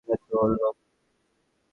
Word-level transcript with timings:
এরাই 0.07 0.19
তো 0.23 0.35
ওর 0.37 0.49
লোক। 0.53 0.75